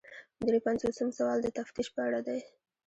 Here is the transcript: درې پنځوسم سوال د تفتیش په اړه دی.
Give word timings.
درې 0.47 0.59
پنځوسم 0.65 1.07
سوال 1.17 1.39
د 1.43 1.47
تفتیش 1.57 1.87
په 1.95 1.99
اړه 2.07 2.19
دی. 2.27 2.39